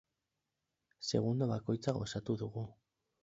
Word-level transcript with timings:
Segundo 1.09 1.47
bakoitza 1.51 1.95
gozatu 1.99 2.39
dugu. 2.43 2.65